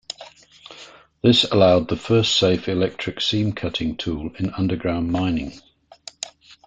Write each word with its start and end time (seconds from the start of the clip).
This 1.21 1.43
allowed 1.43 1.87
the 1.87 1.95
first 1.95 2.35
safe 2.35 2.67
electric 2.67 3.21
seam 3.21 3.53
cutting 3.53 3.95
tool 3.97 4.31
in 4.39 4.49
underground 4.55 5.11
mining. 5.11 5.61